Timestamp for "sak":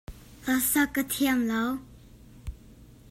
0.71-0.89